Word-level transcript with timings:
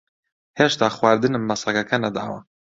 ھێشتا 0.59 0.87
خواردنم 0.95 1.43
بە 1.49 1.55
سەگەکە 1.61 1.97
نەداوە. 2.05 2.39